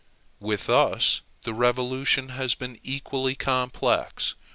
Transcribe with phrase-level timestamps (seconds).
[0.39, 4.33] With us the revolution has been equally complex.